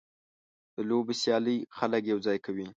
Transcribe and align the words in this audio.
د 0.75 0.77
لوبو 0.89 1.13
سیالۍ 1.21 1.57
خلک 1.77 2.03
یوځای 2.11 2.37
کوي. 2.45 2.67